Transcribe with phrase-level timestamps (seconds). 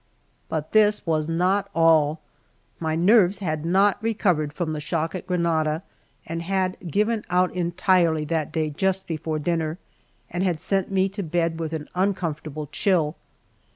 [0.49, 2.21] But this was not all!
[2.79, 5.83] My nerves had not recovered from the shock at Granada,
[6.25, 9.77] and had given out entirely that day just before dinner,
[10.31, 13.15] and had sent me to bed with an uncomfortable chill.